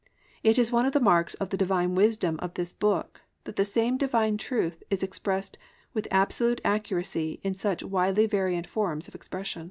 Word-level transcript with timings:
It 0.41 0.57
is 0.57 0.71
one 0.71 0.87
of 0.87 0.93
the 0.93 0.99
marks 0.99 1.35
of 1.35 1.51
the 1.51 1.57
Divine 1.57 1.93
wisdom 1.93 2.39
of 2.39 2.55
this 2.55 2.73
book 2.73 3.21
that 3.43 3.55
the 3.55 3.63
same 3.63 3.97
Divine 3.97 4.35
truth 4.35 4.81
is 4.89 5.03
expressed 5.03 5.59
with 5.93 6.07
absolute 6.09 6.59
accuracy 6.65 7.39
in 7.43 7.53
such 7.53 7.83
widely 7.83 8.25
variant 8.25 8.65
forms 8.65 9.07
of 9.07 9.13
expression. 9.13 9.59